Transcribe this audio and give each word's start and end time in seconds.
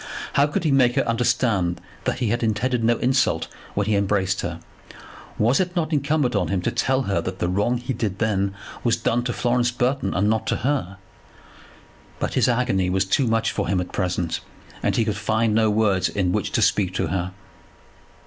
How 0.33 0.47
could 0.47 0.63
he 0.63 0.71
make 0.71 0.95
her 0.95 1.07
understand 1.07 1.79
that 2.05 2.17
he 2.17 2.29
had 2.29 2.41
intended 2.41 2.83
no 2.83 2.97
insult 2.97 3.47
when 3.75 3.85
he 3.85 3.95
embraced 3.95 4.41
her? 4.41 4.59
Was 5.37 5.59
it 5.59 5.75
not 5.75 5.93
incumbent 5.93 6.35
on 6.35 6.47
him 6.47 6.59
to 6.63 6.71
tell 6.71 7.03
her 7.03 7.21
that 7.21 7.37
the 7.37 7.47
wrong 7.47 7.77
he 7.77 7.93
then 7.93 8.17
did 8.45 8.53
was 8.83 8.95
done 8.97 9.23
to 9.25 9.31
Florence 9.31 9.69
Burton, 9.69 10.15
and 10.15 10.27
not 10.27 10.47
to 10.47 10.55
her? 10.65 10.97
But 12.17 12.33
his 12.33 12.49
agony 12.49 12.89
was 12.89 13.05
too 13.05 13.27
much 13.27 13.51
for 13.51 13.67
him 13.67 13.79
at 13.79 13.91
present, 13.93 14.39
and 14.81 14.95
he 14.95 15.05
could 15.05 15.17
find 15.17 15.53
no 15.53 15.69
words 15.69 16.09
in 16.09 16.31
which 16.31 16.51
to 16.53 16.63
speak 16.63 16.95
to 16.95 17.05
her. 17.09 17.31